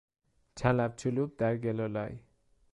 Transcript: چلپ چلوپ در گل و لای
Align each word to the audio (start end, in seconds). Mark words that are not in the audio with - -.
چلپ 0.55 0.95
چلوپ 0.95 1.31
در 1.37 1.57
گل 1.57 1.79
و 1.79 1.87
لای 1.87 2.19